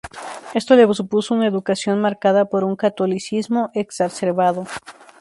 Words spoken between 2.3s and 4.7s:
por un catolicismo exacerbado.